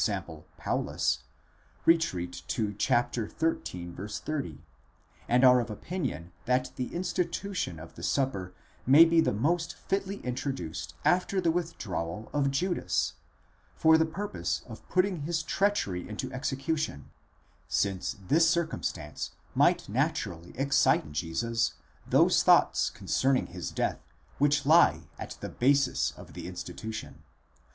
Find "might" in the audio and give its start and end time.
19.53-19.87